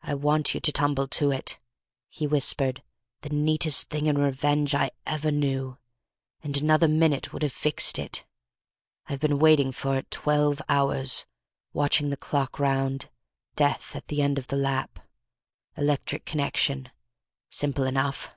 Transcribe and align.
"I 0.00 0.14
want 0.14 0.54
you 0.54 0.60
to 0.60 0.72
tumble 0.72 1.06
to 1.08 1.30
it," 1.30 1.60
he 2.08 2.26
whispered; 2.26 2.82
"the 3.20 3.28
neatest 3.28 3.90
thing 3.90 4.06
in 4.06 4.16
revenge 4.16 4.74
I 4.74 4.90
ever 5.06 5.30
knew, 5.30 5.76
and 6.42 6.56
another 6.56 6.88
minute 6.88 7.30
would 7.30 7.42
have 7.42 7.52
fixed 7.52 7.98
it. 7.98 8.24
I've 9.06 9.20
been 9.20 9.38
waiting 9.38 9.70
for 9.70 9.98
it 9.98 10.10
twelve 10.10 10.62
hours, 10.66 11.26
watching 11.74 12.08
the 12.08 12.16
clock 12.16 12.58
round, 12.58 13.10
death 13.54 13.94
at 13.94 14.08
the 14.08 14.22
end 14.22 14.38
of 14.38 14.46
the 14.46 14.56
lap! 14.56 14.98
Electric 15.76 16.24
connection. 16.24 16.90
Simple 17.50 17.84
enough. 17.84 18.30